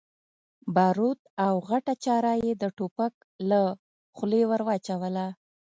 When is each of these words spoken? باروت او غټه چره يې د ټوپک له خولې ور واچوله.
باروت 0.75 1.21
او 1.45 1.53
غټه 1.69 1.93
چره 2.05 2.33
يې 2.43 2.51
د 2.61 2.63
ټوپک 2.77 3.13
له 3.49 3.61
خولې 4.15 4.43
ور 4.49 4.61
واچوله. 4.67 5.27